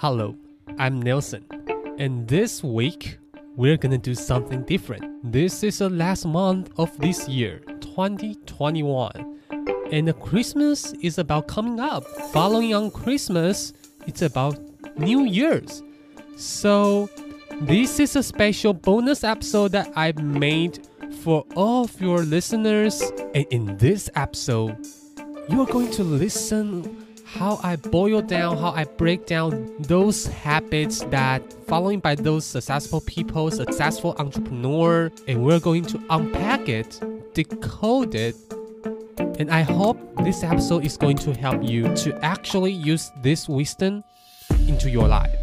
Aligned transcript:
Hello, 0.00 0.36
I'm 0.78 1.00
Nelson, 1.00 1.46
and 1.98 2.28
this 2.28 2.62
week 2.62 3.16
we're 3.56 3.78
gonna 3.78 3.96
do 3.96 4.14
something 4.14 4.60
different. 4.64 5.32
This 5.32 5.62
is 5.62 5.78
the 5.78 5.88
last 5.88 6.26
month 6.26 6.70
of 6.76 6.94
this 6.98 7.26
year, 7.30 7.60
2021, 7.80 9.40
and 9.90 10.20
Christmas 10.20 10.92
is 11.00 11.16
about 11.16 11.48
coming 11.48 11.80
up. 11.80 12.06
Following 12.30 12.74
on 12.74 12.90
Christmas, 12.90 13.72
it's 14.06 14.20
about 14.20 14.58
New 14.98 15.24
Year's. 15.24 15.82
So, 16.36 17.08
this 17.62 17.98
is 17.98 18.16
a 18.16 18.22
special 18.22 18.74
bonus 18.74 19.24
episode 19.24 19.72
that 19.72 19.90
I've 19.96 20.22
made 20.22 20.86
for 21.22 21.46
all 21.54 21.84
of 21.84 21.98
your 22.02 22.18
listeners, 22.18 23.00
and 23.34 23.46
in 23.50 23.78
this 23.78 24.10
episode, 24.14 24.76
you 25.48 25.62
are 25.62 25.66
going 25.66 25.90
to 25.92 26.04
listen 26.04 27.05
how 27.26 27.58
I 27.62 27.74
boil 27.74 28.22
down, 28.22 28.56
how 28.56 28.70
I 28.70 28.84
break 28.84 29.26
down 29.26 29.74
those 29.80 30.26
habits 30.26 31.00
that 31.10 31.42
following 31.66 31.98
by 31.98 32.14
those 32.14 32.46
successful 32.46 33.00
people, 33.00 33.50
successful 33.50 34.14
entrepreneur, 34.18 35.10
and 35.26 35.44
we're 35.44 35.58
going 35.58 35.84
to 35.86 36.00
unpack 36.08 36.68
it, 36.68 37.00
decode 37.34 38.14
it, 38.14 38.36
and 39.40 39.50
I 39.50 39.62
hope 39.62 39.98
this 40.22 40.44
episode 40.44 40.84
is 40.84 40.96
going 40.96 41.16
to 41.18 41.34
help 41.34 41.64
you 41.64 41.92
to 41.96 42.16
actually 42.24 42.72
use 42.72 43.10
this 43.22 43.48
wisdom 43.48 44.04
into 44.68 44.88
your 44.88 45.08
life. 45.08 45.34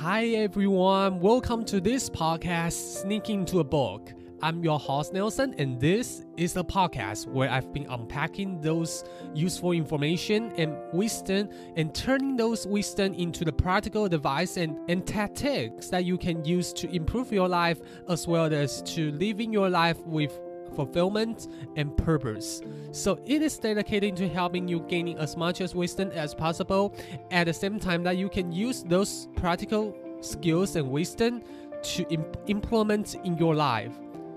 Hi 0.00 0.26
everyone, 0.26 1.20
welcome 1.20 1.64
to 1.66 1.80
this 1.80 2.10
podcast, 2.10 3.00
Sneaking 3.00 3.40
into 3.40 3.60
a 3.60 3.64
Book. 3.64 4.12
I'm 4.44 4.64
your 4.64 4.80
host 4.80 5.12
Nelson, 5.12 5.54
and 5.58 5.80
this 5.80 6.24
is 6.36 6.56
a 6.56 6.64
podcast 6.64 7.28
where 7.28 7.48
I've 7.48 7.72
been 7.72 7.86
unpacking 7.88 8.60
those 8.60 9.04
useful 9.36 9.70
information 9.70 10.50
and 10.56 10.76
wisdom 10.92 11.48
and 11.76 11.94
turning 11.94 12.36
those 12.36 12.66
wisdom 12.66 13.14
into 13.14 13.44
the 13.44 13.52
practical 13.52 14.04
advice 14.04 14.56
and, 14.56 14.76
and 14.90 15.06
tactics 15.06 15.90
that 15.90 16.04
you 16.04 16.18
can 16.18 16.44
use 16.44 16.72
to 16.72 16.92
improve 16.92 17.32
your 17.32 17.46
life 17.46 17.80
as 18.08 18.26
well 18.26 18.52
as 18.52 18.82
to 18.82 19.12
living 19.12 19.52
your 19.52 19.70
life 19.70 20.04
with 20.04 20.36
fulfillment 20.74 21.46
and 21.76 21.96
purpose. 21.96 22.62
So 22.90 23.20
it 23.24 23.42
is 23.42 23.56
dedicated 23.58 24.16
to 24.16 24.28
helping 24.28 24.66
you 24.66 24.80
gaining 24.88 25.18
as 25.18 25.36
much 25.36 25.60
as 25.60 25.72
wisdom 25.72 26.10
as 26.10 26.34
possible 26.34 26.96
at 27.30 27.44
the 27.44 27.52
same 27.52 27.78
time 27.78 28.02
that 28.02 28.16
you 28.16 28.28
can 28.28 28.50
use 28.50 28.82
those 28.82 29.28
practical 29.36 29.96
skills 30.20 30.74
and 30.74 30.90
wisdom 30.90 31.42
to 31.82 32.04
imp- 32.10 32.36
implement 32.48 33.14
in 33.24 33.36
your 33.38 33.54
life. 33.54 33.92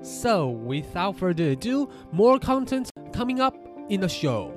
So, 0.06 0.50
without 0.50 1.18
further 1.18 1.50
ado, 1.50 1.90
more 2.12 2.38
content 2.38 2.92
coming 3.12 3.40
up 3.40 3.56
in 3.90 4.02
the 4.02 4.08
show. 4.08 4.54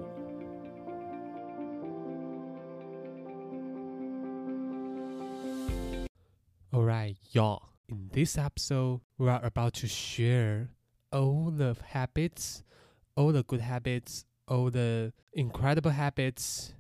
Alright, 6.71 7.17
y'all. 7.33 7.71
In 7.89 8.11
this 8.13 8.37
episode, 8.37 9.01
we 9.17 9.31
are 9.31 9.43
about 9.43 9.73
to 9.81 9.89
share 9.89 10.69
all 11.11 11.51
the 11.51 11.75
habits, 11.83 12.63
all 13.17 13.33
the 13.33 13.43
good 13.43 13.63
habits, 13.63 14.27
all 14.49 14.71
the 14.71 15.15
incredible 15.33 15.93
habits 15.93 16.75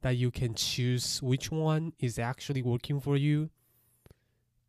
that 0.00 0.16
you 0.16 0.30
can 0.30 0.54
choose 0.54 1.22
which 1.22 1.50
one 1.50 1.92
is 1.98 2.18
actually 2.18 2.62
working 2.62 3.00
for 3.00 3.18
you 3.18 3.50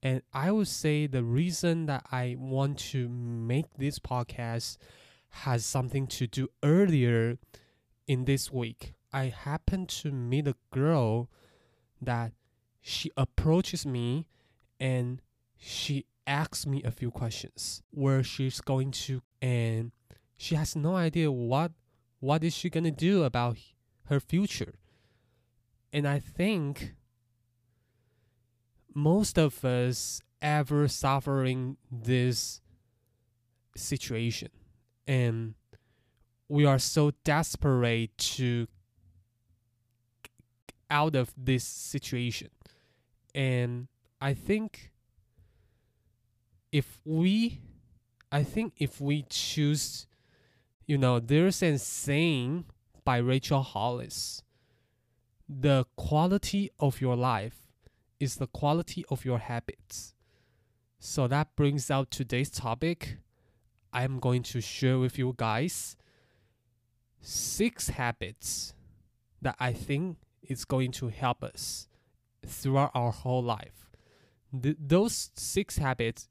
and 0.04 0.22
I 0.34 0.52
would 0.52 0.68
say 0.68 1.08
the 1.08 1.24
reason 1.24 1.88
that 1.88 2.06
I 2.12 2.36
want 2.38 2.78
to 2.92 3.10
make 3.10 3.66
this 3.78 4.00
podcast 4.00 4.78
has 5.30 5.66
something 5.66 6.08
to 6.08 6.28
do 6.28 6.50
earlier 6.64 7.38
in 8.08 8.26
this 8.26 8.52
week. 8.52 8.94
I 9.12 9.26
happened 9.26 9.90
to 9.90 10.12
meet 10.12 10.48
a 10.48 10.56
girl 10.72 11.30
that 12.02 12.34
she 12.82 13.12
approaches 13.18 13.86
me 13.86 14.28
and 14.80 15.22
she 15.58 16.06
asks 16.26 16.68
me 16.68 16.84
a 16.84 16.92
few 16.92 17.10
questions 17.10 17.82
where 17.90 18.24
she's 18.24 18.62
going 18.62 18.92
to 18.92 19.22
and 19.42 19.92
she 20.36 20.56
has 20.56 20.76
no 20.76 20.96
idea 20.96 21.32
what 21.32 21.72
what 22.20 22.44
is 22.44 22.54
she 22.54 22.70
going 22.70 22.84
to 22.84 22.92
do 22.92 23.24
about 23.24 23.58
her 24.06 24.20
future. 24.20 24.76
And 25.94 26.08
I 26.08 26.20
think 26.20 26.96
most 28.98 29.38
of 29.38 29.64
us 29.64 30.20
ever 30.42 30.88
suffering 30.88 31.78
this 31.92 32.62
situation. 33.76 34.50
And 35.08 35.54
we 36.50 36.66
are 36.66 36.80
so 36.80 37.12
desperate 37.24 38.18
to 38.18 38.68
out 40.90 41.16
of 41.16 41.34
this 41.38 41.64
situation. 41.64 42.50
And 43.36 43.88
i 44.20 44.34
think 44.34 44.92
if 46.72 47.00
we 47.06 47.62
i 48.32 48.44
think 48.44 48.74
if 48.78 49.00
we 49.00 49.24
choose 49.30 50.08
you 50.86 50.98
know 50.98 51.20
there's 51.20 51.62
a 51.62 51.78
saying 51.78 52.66
by 53.04 53.18
rachel 53.18 53.62
hollis 53.62 54.42
the 55.48 55.86
quality 55.96 56.70
of 56.80 57.00
your 57.00 57.16
life 57.16 57.67
is 58.20 58.36
the 58.36 58.48
quality 58.48 59.06
of 59.10 59.26
your 59.26 59.40
habits. 59.40 60.14
So 61.00 61.28
that 61.28 61.56
brings 61.56 61.92
out 61.92 62.12
today's 62.12 62.50
topic. 62.50 63.18
I'm 63.94 64.20
going 64.20 64.44
to 64.44 64.62
share 64.62 65.00
with 65.00 65.18
you 65.18 65.34
guys 65.38 65.96
six 67.22 67.90
habits 67.90 68.74
that 69.42 69.56
I 69.60 69.74
think 69.74 70.18
is 70.42 70.66
going 70.66 70.92
to 70.94 71.10
help 71.10 71.44
us 71.44 71.88
throughout 72.46 72.92
our 72.94 73.12
whole 73.12 73.44
life. 73.44 73.90
Th- 74.62 74.78
those 74.80 75.32
six 75.36 75.78
habits 75.78 76.30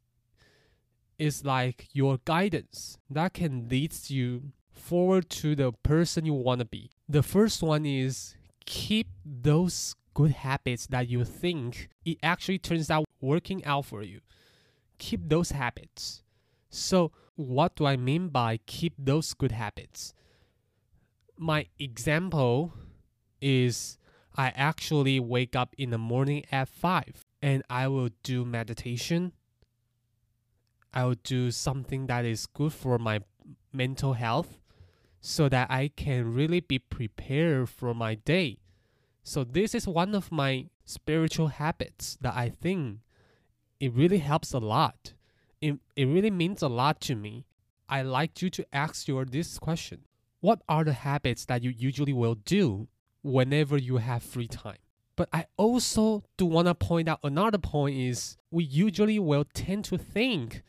is 1.18 1.44
like 1.44 1.88
your 1.92 2.18
guidance 2.24 2.98
that 3.10 3.34
can 3.34 3.68
lead 3.68 3.94
you 4.08 4.52
forward 4.72 5.30
to 5.30 5.54
the 5.54 5.72
person 5.72 6.26
you 6.26 6.34
want 6.34 6.60
to 6.60 6.64
be. 6.64 6.90
The 7.08 7.22
first 7.22 7.62
one 7.62 7.86
is 7.86 8.36
keep 8.64 9.08
those 9.24 9.94
good 10.16 10.30
habits 10.30 10.86
that 10.86 11.10
you 11.10 11.22
think 11.26 11.90
it 12.06 12.16
actually 12.22 12.58
turns 12.58 12.90
out 12.90 13.04
working 13.20 13.62
out 13.66 13.84
for 13.84 14.02
you. 14.02 14.20
Keep 14.98 15.28
those 15.28 15.50
habits. 15.50 16.22
So, 16.70 17.12
what 17.34 17.76
do 17.76 17.84
I 17.84 17.96
mean 17.96 18.28
by 18.28 18.60
keep 18.64 18.94
those 18.96 19.34
good 19.34 19.52
habits? 19.52 20.14
My 21.36 21.66
example 21.78 22.72
is 23.42 23.98
I 24.34 24.54
actually 24.56 25.20
wake 25.20 25.54
up 25.54 25.74
in 25.76 25.90
the 25.90 25.98
morning 25.98 26.44
at 26.50 26.68
5 26.68 27.22
and 27.42 27.62
I 27.68 27.86
will 27.88 28.08
do 28.22 28.46
meditation. 28.46 29.32
I 30.94 31.04
will 31.04 31.20
do 31.24 31.50
something 31.50 32.06
that 32.06 32.24
is 32.24 32.46
good 32.46 32.72
for 32.72 32.98
my 32.98 33.20
mental 33.70 34.14
health 34.14 34.60
so 35.20 35.50
that 35.50 35.70
I 35.70 35.88
can 35.94 36.32
really 36.32 36.60
be 36.60 36.78
prepared 36.78 37.68
for 37.68 37.92
my 37.92 38.14
day. 38.14 38.60
So 39.26 39.42
this 39.42 39.74
is 39.74 39.88
one 39.88 40.14
of 40.14 40.30
my 40.30 40.66
spiritual 40.84 41.48
habits 41.48 42.16
that 42.20 42.36
I 42.36 42.48
think 42.48 43.00
it 43.80 43.92
really 43.92 44.18
helps 44.18 44.52
a 44.52 44.60
lot. 44.60 45.14
It, 45.60 45.80
it 45.96 46.04
really 46.04 46.30
means 46.30 46.62
a 46.62 46.68
lot 46.68 47.00
to 47.02 47.16
me. 47.16 47.44
I 47.88 48.02
like 48.02 48.40
you 48.40 48.50
to 48.50 48.64
ask 48.72 49.08
your 49.08 49.24
this 49.24 49.58
question. 49.58 50.02
What 50.38 50.62
are 50.68 50.84
the 50.84 50.92
habits 50.92 51.44
that 51.46 51.64
you 51.64 51.70
usually 51.70 52.12
will 52.12 52.36
do 52.36 52.86
whenever 53.22 53.76
you 53.76 53.96
have 53.96 54.22
free 54.22 54.46
time? 54.46 54.78
But 55.16 55.28
I 55.32 55.46
also 55.56 56.22
do 56.36 56.46
want 56.46 56.68
to 56.68 56.74
point 56.76 57.08
out 57.08 57.18
another 57.24 57.58
point 57.58 57.96
is 57.96 58.36
we 58.52 58.62
usually 58.62 59.18
will 59.18 59.44
tend 59.54 59.86
to 59.86 59.98
think 59.98 60.62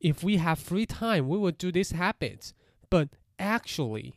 if 0.00 0.24
we 0.24 0.38
have 0.38 0.58
free 0.58 0.86
time, 0.86 1.28
we 1.28 1.36
will 1.36 1.50
do 1.50 1.70
these 1.70 1.90
habits. 1.90 2.54
But 2.88 3.10
actually, 3.38 4.14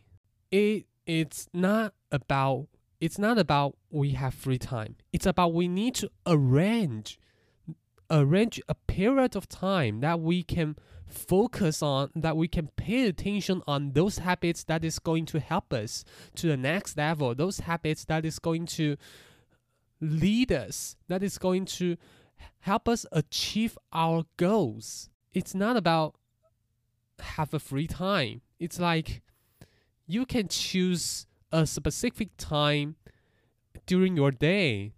it 0.51 0.85
it's 1.05 1.49
not 1.53 1.93
about 2.13 2.67
it's 3.03 3.19
not 3.19 3.37
about 3.37 3.75
we 3.89 4.11
have 4.11 4.33
free 4.33 4.57
time. 4.57 4.95
It's 5.11 5.25
about 5.25 5.53
we 5.53 5.67
need 5.67 5.93
to 5.95 6.09
arrange 6.25 7.19
arrange 8.09 8.61
a 8.69 8.75
period 8.75 9.35
of 9.35 9.49
time 9.49 9.99
that 9.99 10.21
we 10.21 10.41
can 10.41 10.77
focus 11.05 11.83
on 11.83 12.11
that 12.15 12.37
we 12.37 12.47
can 12.47 12.67
pay 12.77 13.07
attention 13.07 13.61
on 13.67 13.91
those 13.91 14.19
habits 14.19 14.63
that 14.63 14.85
is 14.85 14.99
going 14.99 15.25
to 15.25 15.41
help 15.41 15.73
us 15.73 16.05
to 16.35 16.47
the 16.47 16.55
next 16.55 16.95
level 16.95 17.35
those 17.35 17.59
habits 17.59 18.05
that 18.05 18.23
is 18.25 18.39
going 18.39 18.65
to 18.65 18.95
lead 19.99 20.51
us 20.51 20.95
that 21.07 21.21
is 21.21 21.37
going 21.37 21.65
to 21.65 21.97
help 22.61 22.87
us 22.87 23.05
achieve 23.11 23.77
our 23.91 24.23
goals 24.37 25.09
it's 25.33 25.53
not 25.53 25.75
about 25.75 26.15
have 27.19 27.53
a 27.53 27.59
free 27.59 27.87
time 27.87 28.41
it's 28.59 28.79
like 28.79 29.21
you 30.07 30.25
can 30.25 30.47
choose 30.47 31.27
a 31.53 31.65
specific 31.65 32.35
time 32.37 32.95
during 33.85 34.17
your 34.17 34.31
day 34.31 34.91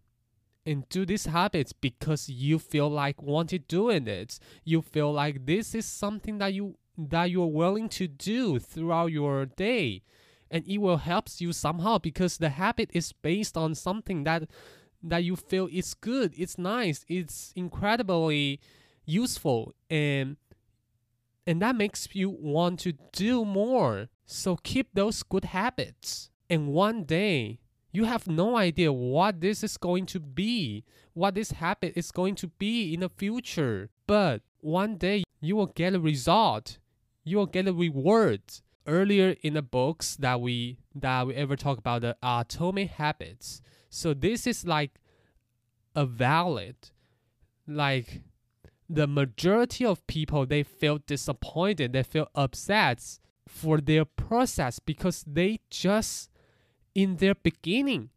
and 0.66 0.90
do 0.90 1.06
these 1.06 1.28
habits 1.28 1.74
because 1.74 2.28
you 2.28 2.58
feel 2.58 2.90
like 2.90 3.22
wanted 3.22 3.68
doing 3.68 4.08
it 4.08 4.40
you 4.64 4.82
feel 4.82 5.14
like 5.14 5.46
this 5.46 5.76
is 5.76 5.86
something 5.86 6.40
that 6.40 6.54
you 6.54 6.76
that 6.98 7.30
you're 7.30 7.46
willing 7.46 7.88
to 7.90 8.08
do 8.08 8.58
throughout 8.58 9.12
your 9.12 9.46
day 9.46 10.02
and 10.50 10.68
it 10.68 10.78
will 10.78 10.98
help 10.98 11.28
you 11.38 11.52
somehow 11.52 11.98
because 11.98 12.38
the 12.38 12.50
habit 12.50 12.90
is 12.94 13.12
based 13.12 13.58
on 13.58 13.76
something 13.76 14.24
that 14.24 14.44
that 15.04 15.24
you 15.24 15.36
feel 15.36 15.70
is 15.72 15.94
good, 15.94 16.34
it's 16.36 16.58
nice, 16.58 17.06
it's 17.08 17.54
incredibly 17.56 18.60
useful 19.06 19.74
and 19.90 20.38
and 21.48 21.62
that 21.62 21.76
makes 21.76 22.08
you 22.14 22.30
want 22.30 22.80
to 22.80 22.94
do 23.14 23.46
more. 23.46 24.10
So 24.26 24.56
keep 24.56 24.88
those 24.96 25.22
good 25.22 25.46
habits. 25.46 26.32
And 26.50 26.68
one 26.68 27.04
day 27.04 27.60
you 27.92 28.06
have 28.06 28.28
no 28.28 28.58
idea 28.58 28.92
what 28.92 29.42
this 29.42 29.64
is 29.64 29.78
going 29.78 30.06
to 30.08 30.20
be, 30.20 30.84
what 31.14 31.36
this 31.36 31.52
habit 31.52 31.94
is 31.96 32.12
going 32.12 32.36
to 32.36 32.48
be 32.48 32.94
in 32.94 33.00
the 33.00 33.10
future. 33.10 33.90
But 34.06 34.42
one 34.60 34.98
day 34.98 35.24
you 35.40 35.56
will 35.56 35.68
get 35.68 35.94
a 35.94 36.00
result. 36.00 36.78
You 37.24 37.38
will 37.38 37.46
get 37.46 37.68
a 37.68 37.74
reward. 37.74 38.42
Earlier 38.88 39.36
in 39.42 39.56
the 39.56 39.64
books 39.64 40.16
that 40.18 40.40
we 40.40 40.78
that 40.94 41.26
we 41.26 41.34
ever 41.34 41.56
talk 41.56 41.80
about 41.80 42.02
the 42.02 42.16
atomic 42.22 42.92
habits. 42.92 43.60
So 43.90 44.14
this 44.14 44.46
is 44.46 44.64
like 44.64 44.92
a 45.96 46.06
valid 46.06 46.76
like 47.68 48.22
the 48.90 49.08
majority 49.08 49.86
of 49.86 50.06
people 50.08 50.46
they 50.46 50.64
feel 50.64 51.00
disappointed, 51.00 51.94
they 51.94 52.04
feel 52.04 52.30
upset 52.36 53.20
for 53.48 53.80
their 53.80 54.06
process 54.06 54.80
because 54.80 55.24
they 55.26 55.60
just 55.70 56.30
in 56.96 57.18
their 57.18 57.36
beginning. 57.36 58.10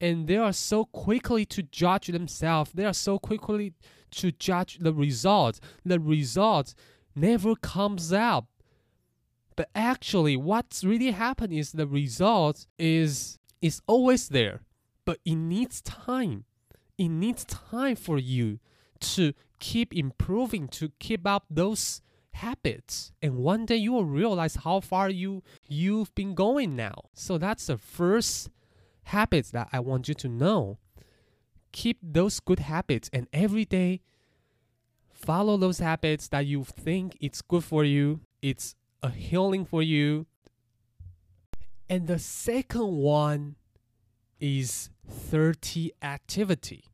And 0.00 0.26
they 0.26 0.38
are 0.38 0.54
so 0.54 0.86
quickly 0.86 1.44
to 1.46 1.62
judge 1.62 2.06
themselves. 2.06 2.72
They 2.72 2.86
are 2.86 2.94
so 2.94 3.18
quickly 3.18 3.74
to 4.12 4.32
judge 4.32 4.78
the 4.78 4.94
result. 4.94 5.60
The 5.84 6.00
result 6.00 6.74
never 7.14 7.54
comes 7.54 8.12
out 8.12 8.46
but 9.60 9.68
actually 9.74 10.38
what's 10.38 10.84
really 10.84 11.10
happened 11.10 11.52
is 11.52 11.72
the 11.72 11.86
result 11.86 12.66
is 12.78 13.38
is 13.60 13.82
always 13.86 14.30
there. 14.30 14.62
But 15.04 15.18
it 15.22 15.34
needs 15.34 15.82
time. 15.82 16.44
It 16.96 17.08
needs 17.08 17.44
time 17.44 17.96
for 17.96 18.18
you 18.18 18.58
to 19.00 19.34
keep 19.58 19.94
improving 19.94 20.66
to 20.68 20.92
keep 20.98 21.26
up 21.26 21.44
those 21.50 22.00
habits 22.32 23.12
and 23.20 23.36
one 23.36 23.66
day 23.66 23.76
you 23.76 23.92
will 23.92 24.04
realize 24.04 24.56
how 24.56 24.80
far 24.80 25.10
you 25.10 25.42
you've 25.68 26.14
been 26.14 26.34
going 26.34 26.76
now. 26.76 27.04
So 27.14 27.38
that's 27.38 27.66
the 27.66 27.76
first 27.78 28.50
habits 29.04 29.50
that 29.50 29.68
i 29.72 29.80
want 29.80 30.08
you 30.08 30.14
to 30.14 30.28
know. 30.28 30.78
Keep 31.72 31.98
those 32.02 32.40
good 32.40 32.60
habits 32.60 33.10
and 33.12 33.26
every 33.32 33.64
day 33.64 34.00
follow 35.12 35.56
those 35.56 35.78
habits 35.78 36.28
that 36.28 36.46
you 36.46 36.64
think 36.64 37.16
it's 37.20 37.42
good 37.42 37.62
for 37.62 37.84
you 37.84 38.20
it's 38.42 38.74
a 39.02 39.10
healing 39.10 39.64
for 39.64 39.82
you. 39.82 40.26
And 41.88 42.06
the 42.06 42.18
second 42.18 42.96
one 42.96 43.56
is 44.38 44.90
30 45.08 45.92
activity. 46.02 46.84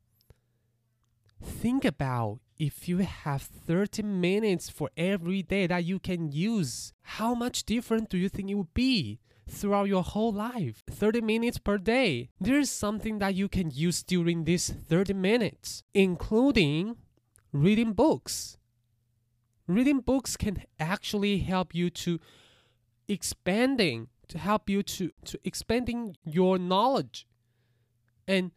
Think 1.42 1.84
about 1.84 2.40
if 2.58 2.88
you 2.88 2.98
have 2.98 3.42
30 3.42 4.02
minutes 4.02 4.70
for 4.70 4.90
every 4.96 5.42
day 5.42 5.66
that 5.66 5.84
you 5.84 5.98
can 5.98 6.32
use, 6.32 6.92
how 7.02 7.34
much 7.34 7.64
different 7.64 8.08
do 8.08 8.16
you 8.16 8.28
think 8.28 8.50
it 8.50 8.54
would 8.54 8.74
be? 8.74 9.20
Throughout 9.48 9.88
your 9.88 10.02
whole 10.02 10.32
life, 10.32 10.82
30 10.90 11.20
minutes 11.20 11.58
per 11.58 11.78
day. 11.78 12.30
There's 12.40 12.68
something 12.70 13.20
that 13.20 13.36
you 13.36 13.48
can 13.48 13.70
use 13.70 14.02
during 14.02 14.44
these 14.44 14.68
30 14.68 15.12
minutes, 15.14 15.84
including 15.94 16.96
reading 17.52 17.92
books. 17.92 18.56
Reading 19.68 20.00
books 20.00 20.36
can 20.36 20.64
actually 20.80 21.38
help 21.38 21.74
you 21.74 21.90
to 21.90 22.18
expanding, 23.08 24.08
to 24.28 24.38
help 24.38 24.68
you 24.68 24.82
to, 24.82 25.12
to 25.26 25.38
expanding 25.44 26.16
your 26.24 26.58
knowledge. 26.58 27.26
And 28.26 28.50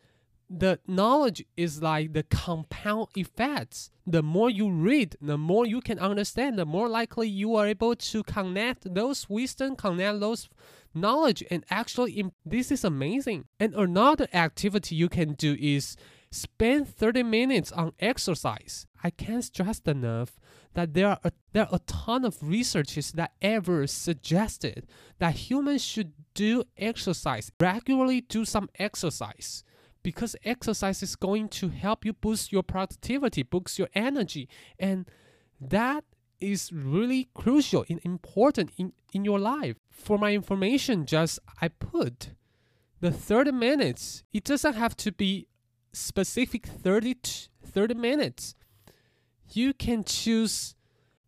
the 0.49 0.79
knowledge 0.87 1.45
is 1.55 1.81
like 1.81 2.13
the 2.13 2.23
compound 2.23 3.07
effects. 3.15 3.91
The 4.07 4.23
more 4.23 4.49
you 4.49 4.71
read, 4.71 5.15
the 5.21 5.37
more 5.37 5.65
you 5.65 5.81
can 5.81 5.99
understand, 5.99 6.57
the 6.57 6.65
more 6.65 6.89
likely 6.89 7.29
you 7.29 7.55
are 7.55 7.67
able 7.67 7.95
to 7.95 8.23
connect 8.23 8.93
those 8.93 9.29
wisdom, 9.29 9.75
connect 9.75 10.19
those 10.19 10.49
knowledge, 10.93 11.43
and 11.51 11.63
actually, 11.69 12.25
this 12.43 12.71
is 12.71 12.83
amazing. 12.83 13.45
And 13.59 13.75
another 13.75 14.27
activity 14.33 14.95
you 14.95 15.07
can 15.07 15.33
do 15.33 15.55
is 15.59 15.95
spend 16.31 16.87
30 16.87 17.23
minutes 17.23 17.71
on 17.71 17.93
exercise. 17.99 18.87
I 19.03 19.11
can't 19.11 19.43
stress 19.43 19.79
enough 19.85 20.39
that 20.73 20.93
there 20.93 21.09
are 21.09 21.19
a, 21.23 21.31
there 21.53 21.63
are 21.63 21.75
a 21.75 21.79
ton 21.79 22.25
of 22.25 22.37
researches 22.41 23.11
that 23.13 23.33
ever 23.41 23.87
suggested 23.87 24.87
that 25.19 25.35
humans 25.35 25.83
should 25.83 26.13
do 26.33 26.63
exercise 26.77 27.51
regularly 27.59 28.21
do 28.21 28.45
some 28.45 28.69
exercise 28.77 29.63
because 30.03 30.35
exercise 30.43 31.03
is 31.03 31.15
going 31.15 31.49
to 31.49 31.69
help 31.69 32.05
you 32.05 32.13
boost 32.13 32.51
your 32.51 32.63
productivity, 32.63 33.43
boost 33.43 33.77
your 33.77 33.89
energy, 33.93 34.47
and 34.77 35.05
that 35.59 36.03
is 36.39 36.71
really 36.71 37.29
crucial 37.33 37.85
and 37.89 37.99
important 38.03 38.71
in, 38.77 38.93
in 39.13 39.25
your 39.25 39.39
life. 39.39 39.75
For 39.91 40.17
my 40.17 40.33
information, 40.33 41.05
just 41.05 41.39
I 41.61 41.67
put 41.67 42.31
the 43.01 43.11
30 43.11 43.51
minutes. 43.51 44.23
It 44.31 44.43
doesn't 44.43 44.75
have 44.75 44.95
to 44.97 45.11
be 45.11 45.47
specific 45.91 46.65
30 46.65 47.15
30 47.65 47.93
minutes. 47.93 48.55
You 49.51 49.73
can 49.73 50.03
choose 50.03 50.75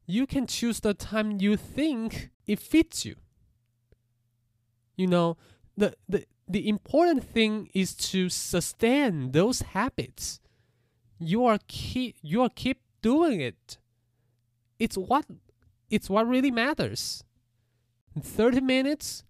you 0.05 0.27
can 0.27 0.45
choose 0.47 0.79
the 0.79 0.93
time 0.93 1.39
you 1.39 1.55
think 1.55 2.31
it 2.45 2.59
fits 2.59 3.05
you. 3.05 3.15
You 4.95 5.07
know, 5.07 5.37
the 5.77 5.95
the 6.07 6.25
the 6.51 6.67
important 6.67 7.23
thing 7.23 7.69
is 7.73 7.95
to 7.95 8.29
sustain 8.29 9.31
those 9.31 9.61
habits. 9.61 10.39
You 11.19 11.45
are 11.45 11.59
keep 11.67 12.15
you 12.21 12.41
are 12.41 12.49
keep 12.49 12.81
doing 13.01 13.41
it. 13.41 13.77
It's 14.79 14.97
what 14.97 15.25
it's 15.89 16.09
what 16.09 16.27
really 16.27 16.51
matters. 16.51 17.23
30 18.19 18.61
minutes 18.61 19.23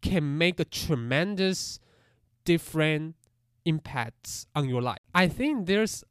can 0.00 0.38
make 0.38 0.60
a 0.60 0.64
tremendous 0.64 1.80
different 2.44 3.16
impacts 3.64 4.46
on 4.54 4.68
your 4.68 4.80
life. 4.82 4.98
I 5.14 5.28
think 5.28 5.66
there's 5.66 6.04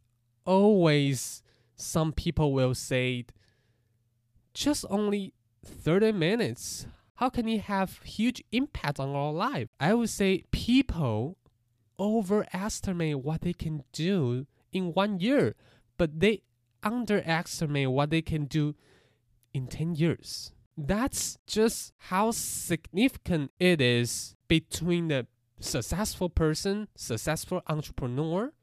always 0.46 1.42
some 1.76 2.12
people 2.12 2.54
will 2.54 2.76
say 2.76 3.26
just 4.54 4.86
only 4.90 5.34
30 5.66 6.12
minutes 6.12 6.86
how 7.20 7.30
can 7.30 7.50
it 7.50 7.64
have 7.64 8.00
huge 8.04 8.42
impact 8.54 8.98
on 8.98 9.10
our 9.10 9.34
life? 9.34 9.68
I 9.78 9.94
would 9.94 10.10
say 10.10 10.46
people 10.52 11.36
overestimate 12.00 13.20
what 13.20 13.42
they 13.42 13.52
can 13.52 13.84
do 13.92 14.48
in 14.72 14.94
one 14.94 15.20
year, 15.20 15.56
but 15.98 16.22
they 16.22 16.44
underestimate 16.82 17.92
what 17.92 18.10
they 18.10 18.22
can 18.22 18.46
do 18.46 18.74
in 19.54 19.68
10 19.68 19.96
years. 19.96 20.54
That's 20.78 21.38
just 21.46 21.92
how 21.98 22.32
significant 22.32 23.52
it 23.60 23.82
is 23.82 24.38
between 24.48 25.10
the 25.10 25.28
successful 25.60 26.30
person, 26.30 26.88
successful 26.96 27.62
entrepreneur, 27.68 28.54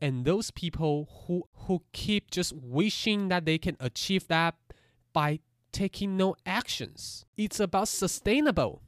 and 0.00 0.24
those 0.24 0.52
people 0.52 1.08
who, 1.26 1.42
who 1.66 1.82
keep 1.92 2.30
just 2.30 2.52
wishing 2.52 3.30
that 3.30 3.46
they 3.46 3.58
can 3.58 3.76
achieve 3.80 4.28
that 4.28 4.54
by 5.12 5.40
taking 5.74 6.16
no 6.16 6.36
actions. 6.46 7.26
It's 7.36 7.60
about 7.60 7.88
sustainable. 7.88 8.80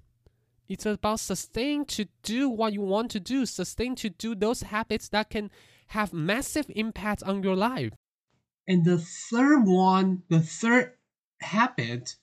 It's 0.69 0.87
about 0.87 1.21
sustain 1.21 1.85
to 1.87 2.07
do 2.23 2.49
what 2.49 2.73
you 2.73 2.81
want 2.81 3.11
to 3.13 3.21
do, 3.21 3.45
sustain 3.45 3.95
to 3.97 4.09
do 4.09 4.35
those 4.35 4.63
habits 4.63 5.09
that 5.11 5.31
can 5.31 5.51
have 5.89 6.13
massive 6.13 6.67
impact 6.75 7.23
on 7.23 7.43
your 7.43 7.55
life. 7.55 7.93
And 8.67 8.85
the 8.85 8.99
third 8.99 9.65
one, 9.65 10.23
the 10.29 10.41
third 10.41 10.95
habit 11.41 12.17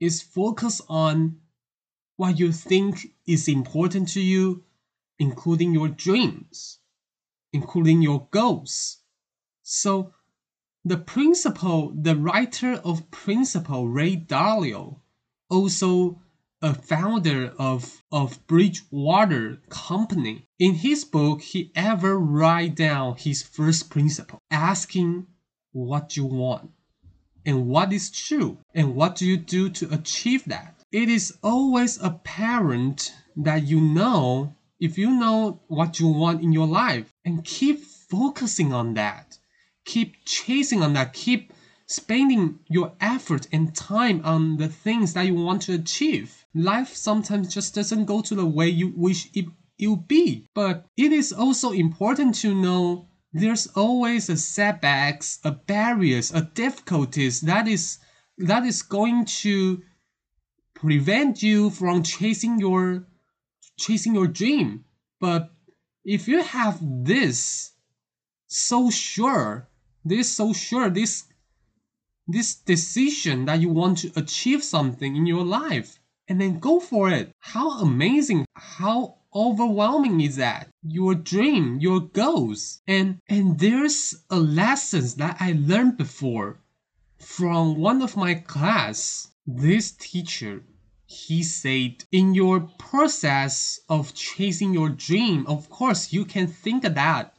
is 0.00 0.22
focus 0.22 0.80
on 0.88 1.38
what 2.16 2.38
you 2.38 2.52
think 2.52 3.08
is 3.26 3.48
important 3.48 4.08
to 4.10 4.20
you, 4.20 4.64
including 5.18 5.74
your 5.74 5.88
dreams, 5.88 6.78
including 7.52 8.00
your 8.00 8.28
goals. 8.30 8.98
So 9.62 10.12
the 10.84 10.96
principal, 10.96 11.92
the 11.94 12.16
writer 12.16 12.72
of 12.72 13.08
Principle, 13.12 13.88
Ray 13.88 14.16
Dalio, 14.16 14.98
also 15.48 16.20
a 16.60 16.74
founder 16.74 17.54
of, 17.56 18.02
of 18.10 18.44
Bridgewater 18.48 19.60
Company. 19.68 20.44
In 20.58 20.74
his 20.74 21.04
book, 21.04 21.40
he 21.40 21.70
ever 21.76 22.18
write 22.18 22.74
down 22.74 23.16
his 23.16 23.42
first 23.42 23.90
principle, 23.90 24.40
asking 24.50 25.28
what 25.70 26.16
you 26.16 26.24
want 26.24 26.70
and 27.46 27.66
what 27.66 27.92
is 27.92 28.10
true 28.10 28.58
and 28.74 28.94
what 28.96 29.16
do 29.16 29.26
you 29.26 29.36
do 29.36 29.70
to 29.70 29.94
achieve 29.94 30.44
that. 30.46 30.74
It 30.90 31.08
is 31.08 31.38
always 31.42 31.96
apparent 32.02 33.14
that 33.36 33.66
you 33.66 33.80
know 33.80 34.54
if 34.80 34.98
you 34.98 35.10
know 35.10 35.60
what 35.68 36.00
you 36.00 36.08
want 36.08 36.42
in 36.42 36.52
your 36.52 36.66
life 36.66 37.12
and 37.24 37.44
keep 37.44 37.84
focusing 37.84 38.72
on 38.72 38.94
that 38.94 39.38
keep 39.84 40.24
chasing 40.24 40.82
on 40.82 40.92
that, 40.94 41.12
keep 41.12 41.52
spending 41.86 42.58
your 42.68 42.92
effort 43.00 43.46
and 43.52 43.74
time 43.74 44.20
on 44.24 44.56
the 44.56 44.68
things 44.68 45.12
that 45.14 45.26
you 45.26 45.34
want 45.34 45.62
to 45.62 45.74
achieve. 45.74 46.44
life 46.54 46.94
sometimes 46.94 47.52
just 47.52 47.74
doesn't 47.74 48.04
go 48.04 48.20
to 48.20 48.34
the 48.34 48.46
way 48.46 48.68
you 48.68 48.92
wish 48.96 49.30
it, 49.34 49.46
would 49.80 50.06
be. 50.06 50.46
But 50.54 50.86
it 50.96 51.12
is 51.12 51.32
also 51.32 51.72
important 51.72 52.34
to 52.36 52.54
know 52.54 53.08
there's 53.32 53.66
always 53.68 54.28
a 54.28 54.36
setbacks, 54.36 55.40
a 55.44 55.50
barriers, 55.50 56.32
a 56.32 56.42
difficulties 56.42 57.40
that 57.42 57.66
is 57.66 57.98
that 58.38 58.64
is 58.64 58.82
going 58.82 59.24
to 59.24 59.82
prevent 60.74 61.42
you 61.42 61.70
from 61.70 62.02
chasing 62.02 62.58
your 62.58 63.06
chasing 63.78 64.14
your 64.14 64.28
dream. 64.28 64.84
But 65.20 65.50
if 66.04 66.28
you 66.28 66.42
have 66.42 66.78
this 66.80 67.72
so 68.46 68.90
sure, 68.90 69.68
this 70.04 70.30
so 70.30 70.52
sure, 70.52 70.90
this 70.90 71.24
this 72.26 72.54
decision 72.54 73.44
that 73.46 73.60
you 73.60 73.68
want 73.68 73.98
to 73.98 74.12
achieve 74.16 74.62
something 74.62 75.16
in 75.16 75.26
your 75.26 75.44
life 75.44 75.98
and 76.28 76.40
then 76.40 76.58
go 76.58 76.80
for 76.80 77.10
it. 77.10 77.32
How 77.40 77.80
amazing, 77.80 78.46
how 78.54 79.16
overwhelming 79.34 80.20
is 80.20 80.36
that? 80.36 80.68
Your 80.82 81.14
dream, 81.14 81.78
your 81.80 82.00
goals. 82.00 82.80
And 82.86 83.20
and 83.28 83.58
there's 83.58 84.14
a 84.30 84.38
lessons 84.38 85.16
that 85.16 85.36
I 85.40 85.52
learned 85.52 85.96
before 85.96 86.60
from 87.18 87.76
one 87.76 88.02
of 88.02 88.16
my 88.16 88.34
class. 88.34 89.28
This 89.46 89.90
teacher 89.92 90.62
he 91.06 91.42
said 91.42 92.02
in 92.10 92.32
your 92.34 92.60
process 92.78 93.78
of 93.86 94.14
chasing 94.14 94.72
your 94.72 94.88
dream 94.88 95.46
of 95.46 95.68
course 95.68 96.10
you 96.10 96.24
can 96.24 96.46
think 96.46 96.84
of 96.84 96.94
that 96.94 97.36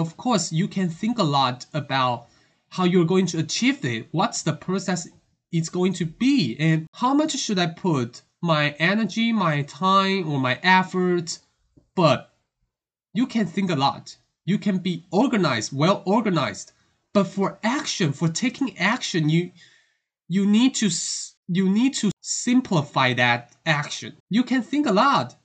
of 0.00 0.16
course 0.16 0.52
you 0.52 0.66
can 0.66 0.88
think 0.88 1.18
a 1.18 1.30
lot 1.38 1.66
about 1.72 2.26
how 2.70 2.84
you're 2.84 3.12
going 3.12 3.26
to 3.26 3.38
achieve 3.38 3.84
it 3.84 4.08
what's 4.10 4.42
the 4.42 4.52
process 4.52 5.08
it's 5.52 5.68
going 5.68 5.92
to 5.92 6.04
be 6.04 6.56
and 6.58 6.86
how 6.94 7.12
much 7.14 7.32
should 7.36 7.58
i 7.58 7.66
put 7.66 8.22
my 8.42 8.70
energy 8.78 9.32
my 9.32 9.62
time 9.62 10.30
or 10.30 10.40
my 10.40 10.58
effort? 10.62 11.38
But 11.94 12.32
you 13.12 13.26
can 13.26 13.46
think 13.46 13.70
a 13.70 13.76
lot. 13.76 14.16
You 14.44 14.58
can 14.58 14.78
be 14.78 15.04
organized 15.10 15.72
well 15.72 16.02
organized. 16.06 16.72
But 17.12 17.24
for 17.24 17.58
action 17.62 18.12
for 18.12 18.28
taking 18.28 18.78
action 18.78 19.28
you 19.28 19.50
you 20.28 20.46
need 20.46 20.74
to 20.76 20.90
you 21.48 21.68
need 21.68 21.94
to 21.94 22.10
simplify 22.20 23.12
that 23.14 23.56
action. 23.66 24.16
You 24.30 24.44
can 24.44 24.62
think 24.62 24.86
a 24.86 24.92
lot, 24.92 25.36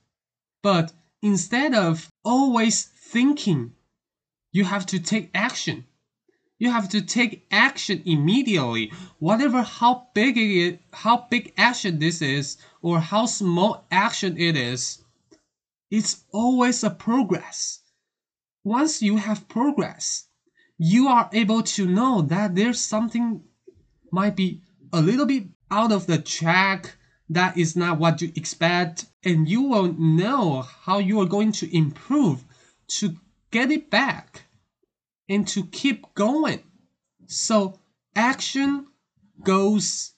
but 0.61 0.93
instead 1.21 1.73
of 1.73 2.07
always 2.23 2.83
thinking, 2.83 3.73
you 4.55 4.63
have 4.63 4.85
to 4.85 4.99
take 4.99 5.29
action. 5.33 5.85
You 6.59 6.71
have 6.71 6.87
to 6.89 7.01
take 7.01 7.45
action 7.51 8.01
immediately. 8.05 8.93
Whatever 9.19 9.61
how 9.61 10.07
big 10.13 10.37
it 10.37 10.49
is, 10.49 10.79
how 10.93 11.27
big 11.29 11.51
action 11.57 11.99
this 11.99 12.21
is, 12.21 12.55
or 12.81 13.01
how 13.01 13.25
small 13.25 13.85
action 13.91 14.37
it 14.37 14.55
is, 14.55 15.03
it's 15.91 16.23
always 16.31 16.85
a 16.85 16.89
progress. 16.89 17.81
Once 18.63 19.01
you 19.01 19.17
have 19.17 19.49
progress, 19.49 20.27
you 20.77 21.09
are 21.09 21.29
able 21.33 21.61
to 21.75 21.85
know 21.85 22.21
that 22.21 22.55
there's 22.55 22.79
something 22.79 23.43
might 24.09 24.37
be 24.37 24.61
a 24.93 25.01
little 25.01 25.25
bit 25.25 25.43
out 25.69 25.91
of 25.91 26.07
the 26.07 26.17
track 26.17 26.95
that 27.29 27.57
is 27.57 27.75
not 27.75 27.99
what 27.99 28.21
you 28.21 28.31
expect 28.35 29.05
and 29.21 29.49
you 29.49 29.63
will 29.63 29.91
know 29.91 30.61
how 30.61 30.99
you 30.99 31.19
are 31.19 31.25
going 31.25 31.51
to 31.51 31.75
improve 31.75 32.45
to 32.87 33.17
get 33.51 33.71
it 33.71 33.89
back 33.89 34.43
and 35.29 35.47
to 35.49 35.65
keep 35.65 36.13
going. 36.13 36.63
So 37.27 37.79
action 38.15 38.87
goals 39.43 40.13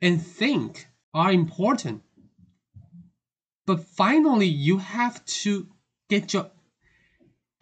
and 0.00 0.20
think 0.20 0.86
are 1.14 1.32
important. 1.32 2.02
But 3.66 3.84
finally 3.84 4.46
you 4.46 4.78
have 4.78 5.24
to 5.42 5.68
get 6.08 6.32
your 6.32 6.50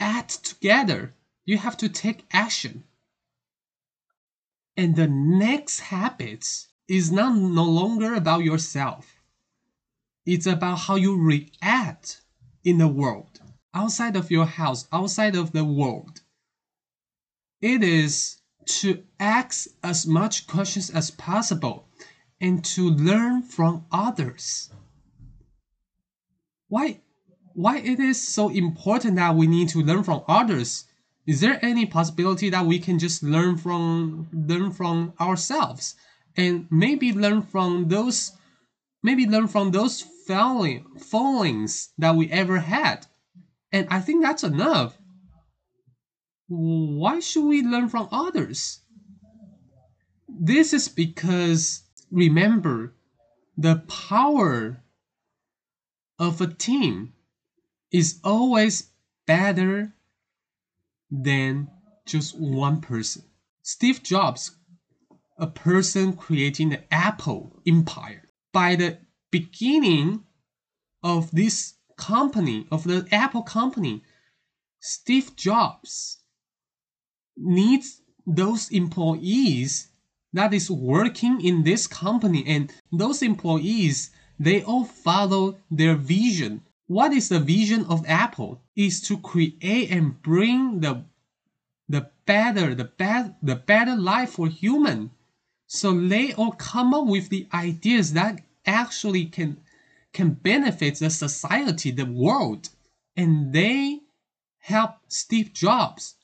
act 0.00 0.44
together. 0.44 1.14
You 1.44 1.58
have 1.58 1.76
to 1.78 1.88
take 1.88 2.24
action. 2.32 2.84
And 4.76 4.96
the 4.96 5.08
next 5.08 5.80
habits 5.80 6.68
is 6.88 7.12
not 7.12 7.36
no 7.36 7.64
longer 7.64 8.14
about 8.14 8.42
yourself. 8.44 9.20
It's 10.26 10.46
about 10.46 10.80
how 10.80 10.96
you 10.96 11.16
react 11.16 12.22
in 12.64 12.78
the 12.78 12.88
world, 12.88 13.29
outside 13.74 14.16
of 14.16 14.30
your 14.30 14.46
house, 14.46 14.86
outside 14.92 15.36
of 15.36 15.52
the 15.52 15.64
world. 15.64 16.20
It 17.60 17.82
is 17.82 18.38
to 18.80 19.02
ask 19.18 19.68
as 19.82 20.06
much 20.06 20.46
questions 20.46 20.90
as 20.90 21.10
possible 21.10 21.88
and 22.40 22.64
to 22.64 22.90
learn 22.90 23.42
from 23.42 23.84
others. 23.92 24.70
Why 26.68 27.00
why 27.52 27.78
it 27.78 27.98
is 27.98 28.26
so 28.26 28.48
important 28.48 29.16
that 29.16 29.34
we 29.34 29.46
need 29.46 29.68
to 29.70 29.82
learn 29.82 30.04
from 30.04 30.22
others? 30.28 30.84
Is 31.26 31.40
there 31.40 31.58
any 31.62 31.84
possibility 31.84 32.48
that 32.50 32.64
we 32.64 32.78
can 32.78 32.98
just 32.98 33.22
learn 33.22 33.56
from 33.56 34.28
learn 34.32 34.70
from 34.70 35.12
ourselves? 35.20 35.96
and 36.36 36.66
maybe 36.70 37.12
learn 37.12 37.42
from 37.42 37.88
those 37.88 38.32
maybe 39.02 39.26
learn 39.26 39.48
from 39.48 39.70
those 39.70 40.02
failing 40.26 41.68
that 41.98 42.14
we 42.14 42.30
ever 42.30 42.58
had 42.58 43.06
and 43.72 43.86
i 43.90 44.00
think 44.00 44.22
that's 44.22 44.44
enough. 44.44 44.96
Why 46.52 47.20
should 47.20 47.46
we 47.46 47.62
learn 47.62 47.88
from 47.88 48.08
others? 48.10 48.80
This 50.28 50.72
is 50.72 50.88
because 50.88 51.84
remember 52.10 52.94
the 53.56 53.76
power 53.86 54.82
of 56.18 56.40
a 56.40 56.48
team 56.48 57.12
is 57.92 58.18
always 58.24 58.90
better 59.26 59.94
than 61.08 61.68
just 62.04 62.36
one 62.36 62.80
person. 62.80 63.22
Steve 63.62 64.02
jobs 64.02 64.56
a 65.38 65.46
person 65.46 66.14
creating 66.14 66.70
the 66.70 66.82
Apple 66.92 67.62
empire. 67.66 68.28
By 68.52 68.74
the 68.74 68.98
beginning 69.30 70.24
of 71.02 71.30
this 71.30 71.74
company, 72.00 72.66
of 72.72 72.84
the 72.84 73.06
Apple 73.12 73.42
company, 73.42 74.02
Steve 74.80 75.36
Jobs 75.36 76.18
needs 77.36 78.00
those 78.26 78.70
employees 78.70 79.88
that 80.32 80.54
is 80.54 80.70
working 80.70 81.40
in 81.40 81.62
this 81.64 81.86
company 81.86 82.44
and 82.46 82.72
those 82.92 83.22
employees 83.22 84.10
they 84.38 84.62
all 84.62 84.84
follow 84.84 85.58
their 85.70 85.94
vision. 85.94 86.62
What 86.86 87.12
is 87.12 87.28
the 87.28 87.40
vision 87.40 87.84
of 87.84 88.06
apple? 88.06 88.62
Is 88.74 89.02
to 89.02 89.18
create 89.18 89.90
and 89.90 90.20
bring 90.22 90.80
the 90.80 91.04
the 91.88 92.10
better 92.24 92.74
the 92.74 92.86
bad 92.86 93.36
the 93.42 93.56
better 93.56 93.94
life 93.94 94.30
for 94.30 94.48
human. 94.48 95.10
So 95.66 95.88
they 95.92 96.32
all 96.32 96.52
come 96.52 96.94
up 96.94 97.06
with 97.06 97.28
the 97.28 97.46
ideas 97.52 98.14
that 98.14 98.42
actually 98.64 99.26
can 99.26 99.60
can 100.12 100.30
benefit 100.32 100.98
the 100.98 101.10
society, 101.10 101.90
the 101.90 102.06
world, 102.06 102.68
and 103.16 103.52
they 103.52 104.00
help 104.58 104.96
Steve 105.08 105.52
Jobs 105.52 106.16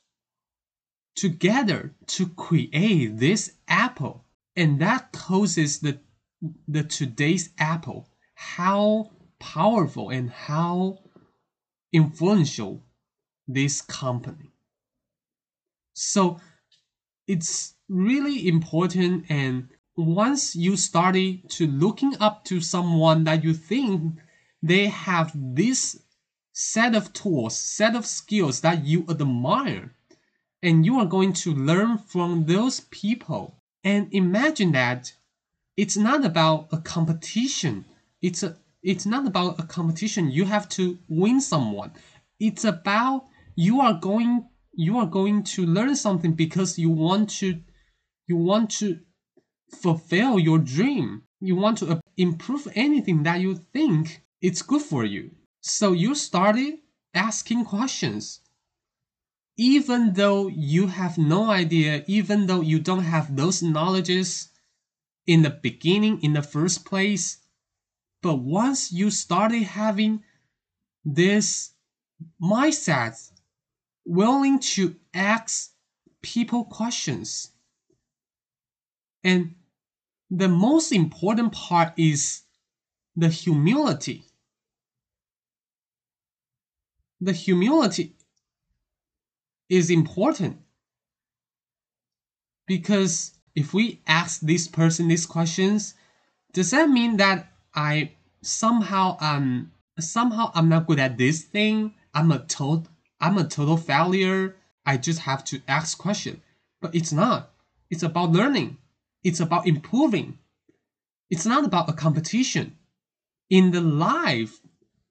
together 1.15 1.95
to 2.05 2.27
create 2.29 3.17
this 3.17 3.53
Apple, 3.67 4.25
and 4.55 4.79
that 4.79 5.11
causes 5.11 5.79
the 5.79 5.99
the 6.67 6.83
today's 6.83 7.49
Apple 7.57 8.07
how 8.35 9.09
powerful 9.39 10.11
and 10.11 10.29
how 10.29 10.99
influential 11.91 12.83
this 13.47 13.81
company. 13.81 14.51
So 15.93 16.39
it's 17.27 17.73
really 17.89 18.47
important 18.47 19.25
and 19.29 19.69
once 19.97 20.55
you 20.55 20.77
started 20.77 21.49
to 21.49 21.67
looking 21.67 22.15
up 22.19 22.45
to 22.45 22.61
someone 22.61 23.23
that 23.25 23.43
you 23.43 23.53
think 23.53 24.13
they 24.63 24.87
have 24.87 25.31
this 25.35 25.99
set 26.53 26.95
of 26.95 27.11
tools 27.13 27.57
set 27.57 27.95
of 27.95 28.05
skills 28.05 28.61
that 28.61 28.85
you 28.85 29.05
admire 29.09 29.91
and 30.63 30.85
you 30.85 30.99
are 30.99 31.05
going 31.05 31.33
to 31.33 31.53
learn 31.53 31.97
from 31.97 32.45
those 32.45 32.81
people. 32.91 33.55
And 33.83 34.07
imagine 34.11 34.71
that 34.73 35.13
it's 35.75 35.97
not 35.97 36.25
about 36.25 36.67
a 36.71 36.77
competition. 36.77 37.85
It's 38.21 38.43
a 38.43 38.57
it's 38.81 39.05
not 39.05 39.27
about 39.27 39.59
a 39.59 39.63
competition. 39.63 40.31
You 40.31 40.45
have 40.45 40.69
to 40.69 40.97
win 41.07 41.41
someone. 41.41 41.91
It's 42.39 42.63
about 42.63 43.25
you 43.55 43.81
are 43.81 43.93
going 43.93 44.47
you 44.73 44.97
are 44.97 45.05
going 45.05 45.43
to 45.43 45.65
learn 45.65 45.95
something 45.95 46.33
because 46.33 46.77
you 46.77 46.89
want 46.89 47.29
to 47.39 47.61
you 48.27 48.37
want 48.37 48.69
to 48.71 48.99
fulfill 49.71 50.39
your 50.39 50.59
dream. 50.59 51.23
You 51.39 51.55
want 51.55 51.77
to 51.79 51.91
uh, 51.91 51.99
improve 52.17 52.67
anything 52.75 53.23
that 53.23 53.39
you 53.41 53.55
think 53.55 54.23
it's 54.41 54.61
good 54.61 54.81
for 54.81 55.05
you. 55.05 55.31
So 55.61 55.93
you 55.93 56.15
started 56.15 56.79
asking 57.13 57.65
questions. 57.65 58.41
Even 59.57 60.13
though 60.13 60.47
you 60.47 60.87
have 60.87 61.17
no 61.17 61.49
idea, 61.51 62.05
even 62.07 62.45
though 62.47 62.61
you 62.61 62.79
don't 62.79 63.03
have 63.03 63.35
those 63.35 63.61
knowledges 63.61 64.49
in 65.27 65.43
the 65.43 65.49
beginning, 65.51 66.21
in 66.23 66.33
the 66.33 66.41
first 66.43 66.85
place, 66.85 67.39
But 68.21 68.35
once 68.35 68.91
you 68.91 69.09
started 69.09 69.63
having 69.63 70.23
this 71.05 71.73
mindset, 72.41 73.31
willing 74.05 74.59
to 74.59 74.95
ask 75.13 75.71
people 76.21 76.65
questions, 76.65 77.51
and 79.23 79.55
the 80.29 80.47
most 80.47 80.91
important 80.91 81.53
part 81.53 81.93
is 81.97 82.41
the 83.15 83.29
humility. 83.29 84.23
The 87.21 87.31
humility 87.31 88.15
is 89.69 89.89
important 89.89 90.57
because 92.67 93.33
if 93.55 93.73
we 93.73 94.01
ask 94.05 94.41
this 94.41 94.67
person 94.67 95.07
these 95.07 95.25
questions, 95.25 95.95
does 96.53 96.71
that 96.71 96.89
mean 96.89 97.17
that 97.17 97.51
I 97.73 98.11
somehow 98.41 99.17
um 99.19 99.71
somehow 99.99 100.51
I'm 100.53 100.69
not 100.69 100.85
good 100.87 100.99
at 100.99 101.17
this 101.17 101.43
thing? 101.43 101.93
I'm 102.13 102.31
a 102.31 102.39
total 102.39 102.87
I'm 103.19 103.37
a 103.37 103.47
total 103.47 103.77
failure. 103.77 104.55
I 104.85 104.97
just 104.97 105.19
have 105.21 105.43
to 105.45 105.61
ask 105.67 105.97
question. 105.97 106.41
But 106.79 106.93
it's 106.93 107.11
not. 107.11 107.51
It's 107.89 108.03
about 108.03 108.31
learning. 108.31 108.77
It's 109.27 109.41
about 109.41 109.67
improving. 109.67 110.39
It's 111.29 111.45
not 111.45 111.65
about 111.65 111.89
a 111.89 111.93
competition. 111.93 112.77
In 113.49 113.71
the 113.71 113.81
life, 113.81 114.61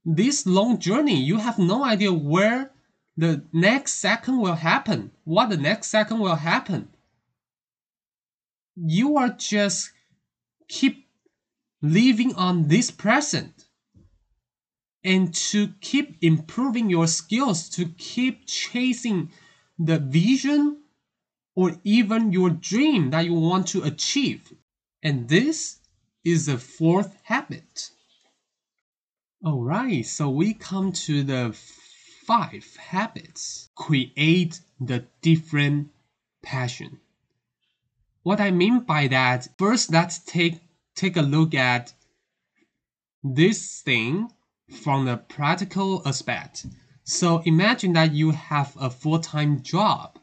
this 0.07 0.47
long 0.47 0.79
journey, 0.79 1.21
you 1.21 1.37
have 1.37 1.59
no 1.59 1.85
idea 1.85 2.15
where 2.15 2.71
the 3.19 3.45
next 3.53 3.95
second 3.97 4.39
will 4.39 4.55
happen, 4.55 5.11
what 5.25 5.51
the 5.51 5.59
next 5.59 5.89
second 5.89 6.21
will 6.21 6.37
happen. 6.37 6.89
You 8.75 9.19
are 9.19 9.29
just 9.29 9.91
keep 10.67 11.07
living 11.83 12.35
on 12.37 12.69
this 12.69 12.91
present 12.91 13.67
and 15.05 15.35
to 15.51 15.75
keep 15.83 16.17
improving 16.23 16.89
your 16.89 17.07
skills, 17.07 17.69
to 17.77 17.85
keep 17.85 18.47
chasing 18.47 19.31
the 19.79 19.99
vision 19.99 20.85
or 21.57 21.75
even 21.83 22.33
your 22.33 22.51
dream 22.51 23.11
that 23.11 23.25
you 23.25 23.35
want 23.35 23.67
to 23.67 23.83
achieve. 23.83 24.53
And 25.03 25.29
this 25.29 25.79
is 26.23 26.47
the 26.47 26.59
fourth 26.59 27.17
habit. 27.25 27.91
All 29.43 29.63
right, 29.63 30.05
so 30.05 30.29
we 30.29 30.53
come 30.53 30.93
to 30.93 31.23
the 31.23 31.57
five 32.27 32.77
habits. 32.77 33.71
Create 33.75 34.61
the 34.79 35.07
different 35.23 35.89
passion. 36.43 37.01
What 38.23 38.41
I 38.41 38.51
mean 38.51 38.81
by 38.81 39.07
that, 39.09 39.49
first 39.57 39.93
let's 39.93 40.19
take 40.19 40.61
take 40.95 41.17
a 41.17 41.23
look 41.23 41.55
at 41.55 41.95
this 43.23 43.83
thing 43.83 44.31
from 44.83 45.05
the 45.05 45.17
practical 45.17 46.03
aspect. 46.05 46.67
So 47.05 47.43
imagine 47.45 47.93
that 47.93 48.13
you 48.13 48.33
have 48.33 48.77
a 48.81 48.91
full-time 48.91 49.63
job 49.63 50.19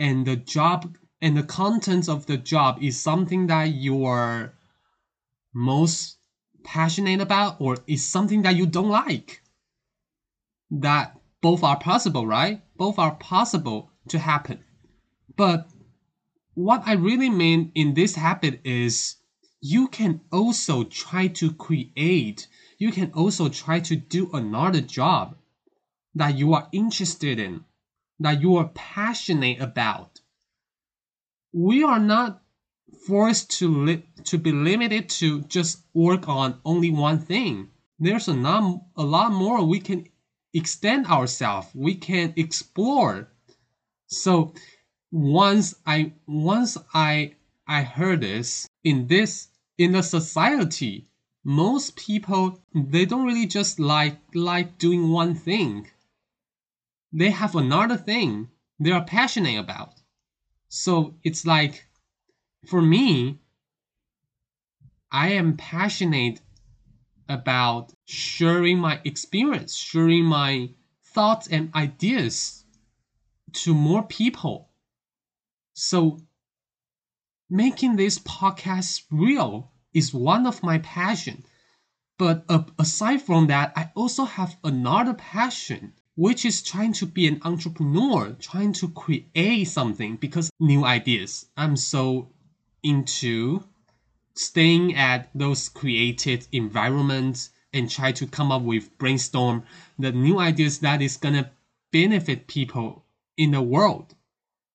and 0.00 0.26
the 0.26 0.34
job 0.34 0.96
and 1.20 1.36
the 1.36 1.42
contents 1.42 2.08
of 2.08 2.24
the 2.24 2.38
job 2.38 2.82
is 2.82 2.98
something 2.98 3.48
that 3.48 3.64
you 3.64 4.06
are 4.06 4.54
most 5.52 6.16
passionate 6.64 7.20
about 7.20 7.60
or 7.60 7.76
is 7.86 8.04
something 8.04 8.40
that 8.42 8.56
you 8.56 8.66
don't 8.66 8.88
like. 8.88 9.42
That 10.70 11.20
both 11.42 11.62
are 11.62 11.78
possible, 11.78 12.26
right? 12.26 12.62
Both 12.78 12.98
are 12.98 13.14
possible 13.14 13.90
to 14.08 14.18
happen. 14.18 14.64
But 15.36 15.68
what 16.54 16.82
I 16.86 16.94
really 16.94 17.28
mean 17.28 17.70
in 17.74 17.92
this 17.92 18.14
habit 18.14 18.60
is 18.64 19.16
you 19.60 19.88
can 19.88 20.22
also 20.32 20.84
try 20.84 21.28
to 21.28 21.52
create, 21.52 22.48
you 22.78 22.90
can 22.90 23.12
also 23.12 23.50
try 23.50 23.80
to 23.80 23.96
do 23.96 24.30
another 24.32 24.80
job 24.80 25.36
that 26.14 26.38
you 26.38 26.54
are 26.54 26.68
interested 26.72 27.38
in 27.38 27.64
that 28.20 28.40
you 28.40 28.56
are 28.56 28.68
passionate 28.68 29.60
about. 29.60 30.20
We 31.52 31.82
are 31.82 31.98
not 31.98 32.42
forced 33.06 33.50
to 33.58 33.68
li- 33.68 34.04
to 34.24 34.38
be 34.38 34.52
limited 34.52 35.08
to 35.20 35.40
just 35.42 35.82
work 35.94 36.28
on 36.28 36.60
only 36.64 36.90
one 36.90 37.18
thing. 37.18 37.70
There's 37.98 38.28
a, 38.28 38.34
lot, 38.34 38.82
a 38.96 39.04
lot 39.04 39.32
more 39.32 39.64
we 39.64 39.80
can 39.80 40.06
extend 40.52 41.06
ourselves. 41.06 41.68
We 41.74 41.94
can 41.94 42.34
explore. 42.36 43.32
So 44.06 44.54
once 45.10 45.74
I 45.86 46.12
once 46.26 46.76
I 46.92 47.36
I 47.66 47.82
heard 47.82 48.20
this 48.20 48.68
in 48.84 49.06
this 49.06 49.48
in 49.78 49.92
the 49.92 50.02
society, 50.02 51.08
most 51.42 51.96
people 51.96 52.60
they 52.74 53.06
don't 53.06 53.26
really 53.26 53.46
just 53.46 53.80
like 53.80 54.18
like 54.34 54.78
doing 54.78 55.10
one 55.10 55.34
thing 55.34 55.88
they 57.12 57.30
have 57.30 57.56
another 57.56 57.96
thing 57.96 58.48
they 58.78 58.90
are 58.92 59.04
passionate 59.04 59.58
about. 59.58 60.00
So 60.68 61.16
it's 61.22 61.44
like, 61.44 61.86
for 62.66 62.80
me, 62.80 63.40
I 65.10 65.30
am 65.30 65.56
passionate 65.56 66.40
about 67.28 67.92
sharing 68.06 68.78
my 68.78 69.00
experience, 69.04 69.76
sharing 69.76 70.24
my 70.24 70.70
thoughts 71.04 71.48
and 71.48 71.74
ideas 71.74 72.64
to 73.52 73.74
more 73.74 74.04
people. 74.04 74.70
So 75.74 76.20
making 77.48 77.96
this 77.96 78.18
podcast 78.20 79.02
real 79.10 79.72
is 79.92 80.14
one 80.14 80.46
of 80.46 80.62
my 80.62 80.78
passion. 80.78 81.44
But 82.18 82.44
aside 82.78 83.22
from 83.22 83.48
that, 83.48 83.72
I 83.74 83.90
also 83.96 84.24
have 84.24 84.56
another 84.62 85.14
passion 85.14 85.94
which 86.20 86.44
is 86.44 86.62
trying 86.62 86.92
to 86.92 87.06
be 87.06 87.26
an 87.26 87.40
entrepreneur, 87.46 88.32
trying 88.32 88.74
to 88.74 88.86
create 88.90 89.64
something 89.64 90.16
because 90.16 90.50
new 90.60 90.84
ideas. 90.84 91.46
I'm 91.56 91.78
so 91.78 92.28
into 92.82 93.64
staying 94.34 94.96
at 94.96 95.30
those 95.34 95.70
created 95.70 96.46
environments 96.52 97.48
and 97.72 97.88
try 97.88 98.12
to 98.12 98.26
come 98.26 98.52
up 98.52 98.60
with 98.60 98.98
brainstorm 98.98 99.62
the 99.98 100.12
new 100.12 100.38
ideas 100.38 100.80
that 100.80 101.00
is 101.00 101.16
gonna 101.16 101.50
benefit 101.90 102.46
people 102.46 103.06
in 103.38 103.52
the 103.52 103.62
world. 103.62 104.14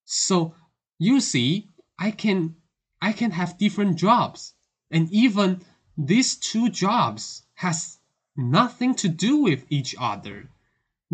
So 0.03 0.55
you 0.97 1.21
see, 1.21 1.69
I 1.99 2.09
can 2.09 2.55
I 2.99 3.11
can 3.11 3.29
have 3.29 3.59
different 3.59 3.99
jobs 3.99 4.55
and 4.89 5.11
even 5.11 5.61
these 5.95 6.37
two 6.37 6.69
jobs 6.69 7.43
has 7.53 7.99
nothing 8.35 8.95
to 8.95 9.07
do 9.07 9.43
with 9.43 9.63
each 9.69 9.93
other 9.99 10.49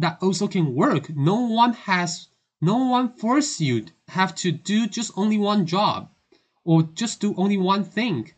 that 0.02 0.18
also 0.22 0.48
can 0.48 0.76
work. 0.76 1.10
No 1.16 1.48
one 1.48 1.74
has 1.74 2.28
no 2.60 2.78
one 2.78 3.14
force 3.14 3.60
you 3.60 3.86
have 4.08 4.36
to 4.36 4.52
do 4.52 4.88
just 4.88 5.12
only 5.16 5.38
one 5.38 5.66
job 5.66 6.10
or 6.64 6.84
just 6.84 7.20
do 7.20 7.34
only 7.36 7.58
one 7.58 7.84
thing. 7.84 8.32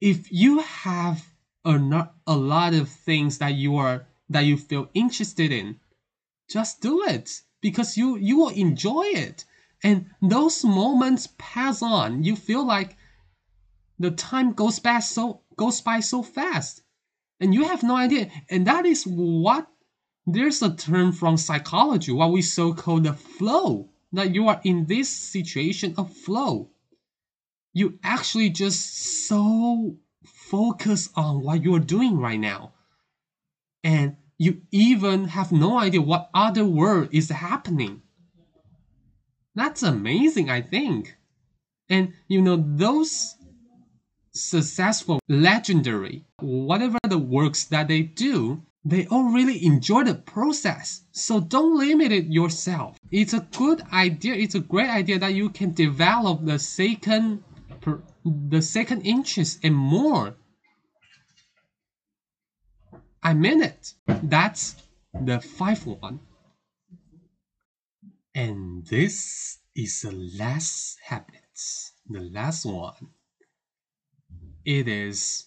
If 0.00 0.30
you 0.30 0.60
have 0.60 1.26
a, 1.64 2.08
a 2.26 2.36
lot 2.36 2.74
of 2.74 2.88
things 2.88 3.38
that 3.38 3.54
you 3.54 3.76
are 3.76 4.06
that 4.28 4.44
you 4.44 4.56
feel 4.56 4.88
interested 4.94 5.52
in, 5.52 5.80
just 6.48 6.80
do 6.80 7.04
it 7.04 7.42
because 7.60 7.96
you 7.96 8.16
you 8.16 8.38
will 8.38 8.50
enjoy 8.50 9.06
it. 9.06 9.44
And 9.82 10.06
those 10.22 10.64
moments 10.64 11.28
pass 11.38 11.82
on. 11.82 12.24
You 12.24 12.36
feel 12.36 12.64
like 12.66 12.96
the 13.98 14.10
time 14.10 14.52
goes 14.52 14.78
by 14.78 15.00
so 15.00 15.42
goes 15.56 15.80
by 15.80 16.00
so 16.00 16.22
fast 16.22 16.82
and 17.40 17.54
you 17.54 17.64
have 17.64 17.82
no 17.82 17.96
idea 17.96 18.28
and 18.50 18.66
that 18.66 18.86
is 18.86 19.04
what 19.04 19.68
there's 20.26 20.62
a 20.62 20.74
term 20.74 21.12
from 21.12 21.36
psychology, 21.36 22.12
what 22.12 22.32
we 22.32 22.42
so 22.42 22.72
call 22.72 23.00
the 23.00 23.12
flow, 23.12 23.90
that 24.12 24.34
you 24.34 24.48
are 24.48 24.60
in 24.64 24.86
this 24.86 25.08
situation 25.08 25.94
of 25.96 26.12
flow. 26.12 26.70
You 27.72 27.98
actually 28.02 28.50
just 28.50 29.26
so 29.26 29.96
focus 30.24 31.10
on 31.16 31.42
what 31.42 31.62
you're 31.62 31.80
doing 31.80 32.18
right 32.18 32.38
now. 32.38 32.72
And 33.82 34.16
you 34.38 34.62
even 34.70 35.26
have 35.26 35.52
no 35.52 35.78
idea 35.78 36.00
what 36.00 36.30
other 36.32 36.64
world 36.64 37.08
is 37.12 37.28
happening. 37.28 38.02
That's 39.54 39.82
amazing, 39.82 40.50
I 40.50 40.62
think. 40.62 41.16
And 41.88 42.14
you 42.28 42.40
know, 42.40 42.62
those 42.66 43.36
successful, 44.32 45.20
legendary, 45.28 46.24
whatever 46.40 46.98
the 47.08 47.18
works 47.18 47.64
that 47.64 47.88
they 47.88 48.02
do, 48.02 48.62
they 48.84 49.06
all 49.06 49.32
really 49.32 49.64
enjoy 49.64 50.04
the 50.04 50.14
process. 50.14 51.04
So 51.12 51.40
don't 51.40 51.78
limit 51.78 52.12
it 52.12 52.26
yourself. 52.26 52.98
It's 53.10 53.32
a 53.32 53.46
good 53.56 53.82
idea. 53.92 54.34
It's 54.34 54.54
a 54.54 54.60
great 54.60 54.90
idea 54.90 55.18
that 55.18 55.34
you 55.34 55.48
can 55.48 55.72
develop 55.72 56.44
the 56.44 56.58
second 56.58 57.42
the 58.24 58.62
second 58.62 59.02
interest 59.02 59.60
and 59.62 59.74
more. 59.74 60.36
I 63.22 63.34
mean 63.34 63.62
it. 63.62 63.94
That's 64.06 64.76
the 65.12 65.40
fifth 65.40 65.86
one. 65.86 66.20
And 68.34 68.86
this 68.86 69.58
is 69.74 70.02
the 70.02 70.12
last 70.38 70.98
habit. 71.04 71.34
The 72.08 72.20
last 72.20 72.64
one. 72.64 73.08
It 74.64 74.88
is 74.88 75.44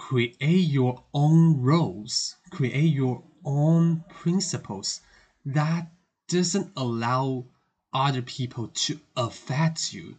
create 0.00 0.40
your 0.40 1.04
own 1.12 1.60
roles, 1.60 2.36
create 2.50 2.94
your 2.94 3.22
own 3.44 4.02
principles 4.08 5.02
that 5.44 5.92
doesn't 6.26 6.72
allow 6.74 7.44
other 7.92 8.22
people 8.22 8.68
to 8.68 8.98
affect 9.14 9.92
you 9.92 10.16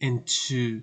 and 0.00 0.24
to 0.28 0.80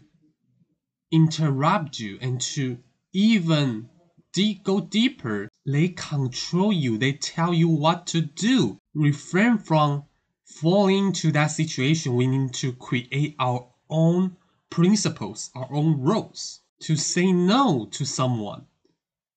interrupt 1.09 1.99
you 1.99 2.17
and 2.19 2.41
to 2.41 2.77
even 3.13 3.89
de- 4.33 4.59
go 4.61 4.81
deeper. 4.81 5.49
They 5.65 5.87
control 5.87 6.73
you, 6.73 6.97
they 6.97 7.13
tell 7.13 7.53
you 7.53 7.69
what 7.69 8.07
to 8.07 8.19
do. 8.19 8.77
Refrain 8.93 9.57
from 9.57 10.03
falling 10.43 11.07
into 11.07 11.31
that 11.31 11.47
situation. 11.47 12.15
We 12.15 12.27
need 12.27 12.53
to 12.55 12.73
create 12.73 13.37
our 13.39 13.69
own 13.89 14.35
principles, 14.69 15.49
our 15.55 15.71
own 15.71 16.01
rules. 16.01 16.59
To 16.81 16.95
say 16.95 17.31
no 17.31 17.87
to 17.91 18.05
someone. 18.05 18.65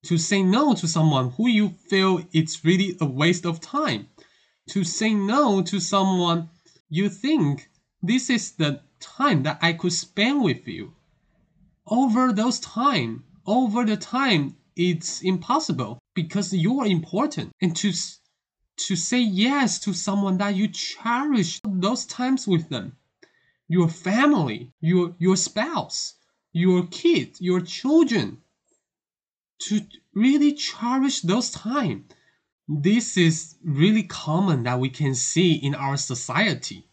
To 0.04 0.18
say 0.18 0.42
no 0.42 0.74
to 0.74 0.86
someone 0.86 1.30
who 1.30 1.48
you 1.48 1.70
feel 1.88 2.22
it's 2.32 2.64
really 2.64 2.96
a 3.00 3.06
waste 3.06 3.46
of 3.46 3.60
time. 3.60 4.08
To 4.70 4.84
say 4.84 5.14
no 5.14 5.62
to 5.62 5.80
someone 5.80 6.50
you 6.88 7.08
think 7.08 7.70
this 8.02 8.28
is 8.30 8.52
the 8.52 8.80
time 8.98 9.44
that 9.44 9.58
I 9.62 9.72
could 9.72 9.92
spend 9.92 10.42
with 10.42 10.66
you. 10.66 10.92
Over 11.86 12.32
those 12.32 12.60
time, 12.60 13.24
over 13.46 13.84
the 13.84 13.96
time, 13.96 14.56
it's 14.76 15.22
impossible 15.22 15.98
because 16.14 16.52
you 16.52 16.80
are 16.80 16.86
important. 16.86 17.52
And 17.60 17.76
to 17.76 17.92
to 18.76 18.96
say 18.96 19.20
yes 19.20 19.78
to 19.80 19.92
someone 19.92 20.38
that 20.38 20.54
you 20.54 20.68
cherish 20.68 21.60
those 21.64 22.06
times 22.06 22.48
with 22.48 22.68
them, 22.70 22.96
your 23.68 23.88
family, 23.88 24.72
your 24.80 25.14
your 25.18 25.36
spouse, 25.36 26.14
your 26.52 26.86
kids, 26.86 27.40
your 27.40 27.60
children, 27.60 28.38
to 29.60 29.80
really 30.14 30.54
cherish 30.54 31.20
those 31.20 31.50
time. 31.50 32.06
This 32.68 33.16
is 33.16 33.56
really 33.64 34.04
common 34.04 34.62
that 34.64 34.78
we 34.80 34.90
can 34.90 35.14
see 35.14 35.54
in 35.54 35.74
our 35.74 35.96
society 35.96 36.90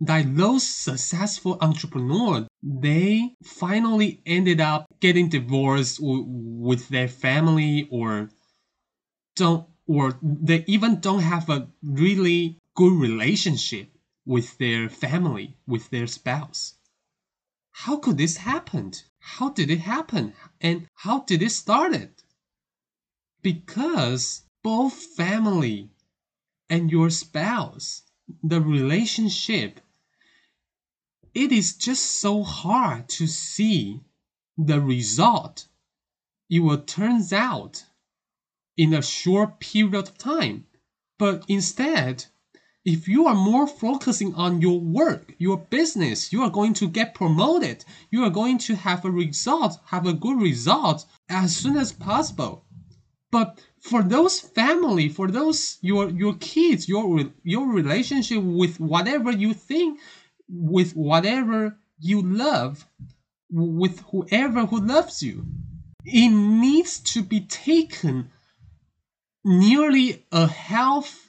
that 0.00 0.36
those 0.36 0.66
successful 0.66 1.56
entrepreneurs 1.60 2.46
they 2.62 3.34
finally 3.42 4.20
ended 4.26 4.60
up 4.60 4.86
getting 5.00 5.28
divorced 5.28 5.98
with 6.02 6.88
their 6.88 7.08
family 7.08 7.88
or 7.90 8.28
don't 9.36 9.66
or 9.86 10.18
they 10.22 10.64
even 10.66 11.00
don't 11.00 11.20
have 11.20 11.48
a 11.48 11.68
really 11.82 12.58
good 12.74 12.92
relationship 12.92 13.88
with 14.26 14.56
their 14.58 14.88
family 14.88 15.56
with 15.66 15.88
their 15.90 16.06
spouse 16.06 16.74
how 17.74 17.96
could 17.98 18.16
this 18.16 18.36
happen 18.38 18.92
how 19.26 19.48
did 19.48 19.70
it 19.70 19.80
happen? 19.80 20.34
And 20.60 20.86
how 20.94 21.20
did 21.20 21.40
it 21.42 21.50
started? 21.50 22.22
Because 23.40 24.42
both 24.62 24.92
family 24.92 25.90
and 26.68 26.90
your 26.90 27.08
spouse 27.08 28.02
the 28.42 28.60
relationship 28.60 29.80
it 31.34 31.52
is 31.52 31.76
just 31.76 32.20
so 32.20 32.42
hard 32.42 33.08
to 33.08 33.26
see 33.26 34.02
the 34.56 34.80
result. 34.80 35.68
It 36.48 36.60
will 36.60 36.82
turns 36.82 37.32
out 37.32 37.84
in 38.76 38.92
a 38.92 39.02
short 39.02 39.58
period 39.58 39.94
of 39.94 40.18
time. 40.18 40.66
But 41.18 41.44
instead 41.48 42.26
if 42.84 43.08
you 43.08 43.26
are 43.26 43.34
more 43.34 43.66
focusing 43.66 44.34
on 44.34 44.60
your 44.60 44.78
work 44.78 45.32
your 45.38 45.56
business 45.56 46.32
you 46.32 46.42
are 46.42 46.50
going 46.50 46.74
to 46.74 46.86
get 46.88 47.14
promoted. 47.14 47.84
You 48.10 48.24
are 48.24 48.30
going 48.30 48.58
to 48.58 48.74
have 48.74 49.04
a 49.04 49.10
result 49.10 49.78
have 49.86 50.06
a 50.06 50.12
good 50.12 50.40
result 50.40 51.06
as 51.28 51.56
soon 51.56 51.76
as 51.76 51.92
possible. 51.92 52.64
But 53.30 53.60
for 53.80 54.02
those 54.02 54.40
family 54.40 55.08
for 55.08 55.28
those 55.28 55.78
your 55.80 56.10
your 56.10 56.34
kids 56.34 56.88
your 56.88 57.30
your 57.42 57.72
relationship 57.72 58.42
with 58.42 58.78
whatever 58.80 59.30
you 59.30 59.54
think 59.54 60.00
with 60.48 60.94
whatever 60.94 61.76
you 61.98 62.22
love 62.22 62.86
with 63.50 64.00
whoever 64.10 64.66
who 64.66 64.80
loves 64.80 65.22
you 65.22 65.46
it 66.04 66.28
needs 66.28 66.98
to 67.00 67.22
be 67.22 67.40
taken 67.40 68.30
nearly 69.44 70.24
a 70.32 70.46
half 70.46 71.23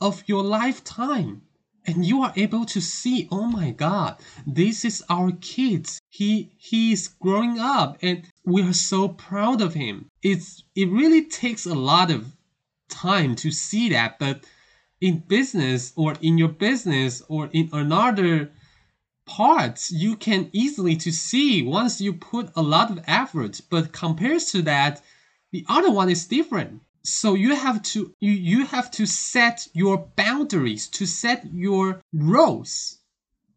of 0.00 0.22
your 0.26 0.42
lifetime. 0.42 1.42
And 1.88 2.04
you 2.04 2.22
are 2.22 2.32
able 2.34 2.64
to 2.66 2.80
see 2.80 3.28
oh 3.30 3.46
my 3.46 3.70
god 3.70 4.16
this 4.44 4.84
is 4.84 5.04
our 5.08 5.30
kid 5.40 5.88
he 6.08 6.50
he 6.58 6.90
is 6.92 7.06
growing 7.06 7.60
up 7.60 7.98
and 8.02 8.24
we 8.44 8.62
are 8.62 8.72
so 8.72 9.08
proud 9.08 9.60
of 9.62 9.74
him. 9.74 10.10
It's 10.20 10.64
it 10.74 10.88
really 10.88 11.26
takes 11.26 11.64
a 11.64 11.76
lot 11.76 12.10
of 12.10 12.36
time 12.88 13.36
to 13.36 13.52
see 13.52 13.90
that 13.90 14.18
but 14.18 14.44
in 15.00 15.18
business 15.18 15.92
or 15.94 16.14
in 16.20 16.38
your 16.38 16.48
business 16.48 17.22
or 17.28 17.48
in 17.52 17.70
another 17.72 18.50
parts 19.24 19.92
you 19.92 20.16
can 20.16 20.50
easily 20.52 20.96
to 20.96 21.12
see 21.12 21.62
once 21.62 22.00
you 22.00 22.12
put 22.12 22.50
a 22.56 22.62
lot 22.62 22.90
of 22.90 23.04
effort. 23.06 23.60
But 23.70 23.92
compared 23.92 24.40
to 24.52 24.62
that 24.62 25.02
the 25.52 25.64
other 25.68 25.92
one 25.92 26.10
is 26.10 26.26
different 26.26 26.82
so 27.06 27.34
you 27.34 27.54
have 27.54 27.82
to 27.82 28.12
you, 28.18 28.32
you 28.32 28.66
have 28.66 28.90
to 28.90 29.06
set 29.06 29.68
your 29.72 29.96
boundaries 29.96 30.88
to 30.88 31.06
set 31.06 31.46
your 31.52 32.00
rules 32.12 32.98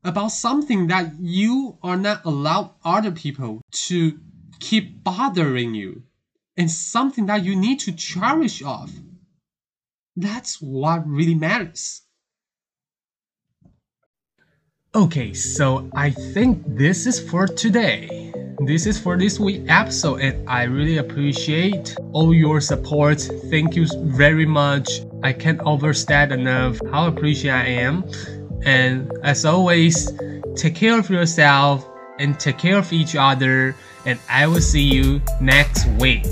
about 0.04 0.32
something 0.32 0.88
that 0.88 1.20
you 1.20 1.78
are 1.82 1.98
not 1.98 2.24
allowed 2.26 2.72
other 2.86 3.12
people 3.12 3.62
to 3.72 4.20
keep 4.60 5.04
bothering 5.04 5.74
you 5.74 6.04
and 6.58 6.70
something 6.70 7.26
that 7.26 7.44
you 7.44 7.56
need 7.56 7.80
to 7.80 7.92
cherish 7.92 8.62
of. 8.62 8.92
That's 10.16 10.62
what 10.62 11.08
really 11.08 11.36
matters 11.36 12.04
okay 14.96 15.34
so 15.34 15.88
i 15.94 16.10
think 16.10 16.64
this 16.66 17.06
is 17.06 17.20
for 17.30 17.46
today. 17.46 18.34
This 18.66 18.88
is 18.88 19.00
for 19.00 19.18
this 19.18 19.40
week 19.40 19.62
episode 19.70 20.20
and 20.22 20.50
i 20.50 20.64
really 20.64 20.98
appreciate 20.98 21.96
all 22.12 22.34
your 22.34 22.60
support. 22.60 23.22
Thank 23.52 23.76
you 23.76 23.86
very 24.18 24.48
much. 24.48 24.90
I 25.24 25.32
can't 25.32 25.62
overstate 25.62 26.32
enough 26.32 26.80
how 26.92 27.06
appreciate 27.08 27.52
i 27.52 27.66
am. 27.66 28.04
And 28.66 29.12
as 29.24 29.46
always 29.46 30.12
take 30.56 30.74
care 30.74 30.98
of 30.98 31.08
yourself 31.10 31.88
and 32.18 32.40
take 32.40 32.58
care 32.58 32.80
of 32.80 32.92
each 32.92 33.16
other 33.16 33.76
and 34.06 34.20
i 34.28 34.48
will 34.48 34.60
see 34.60 34.84
you 34.84 35.22
next 35.40 35.86
week 36.00 36.26